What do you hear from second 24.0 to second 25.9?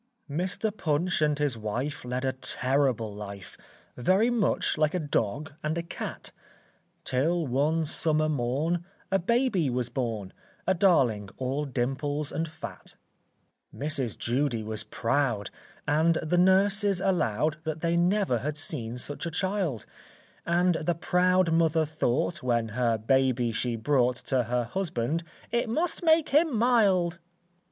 To her husband, "It